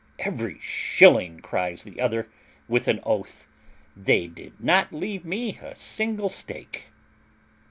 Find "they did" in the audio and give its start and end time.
3.95-4.59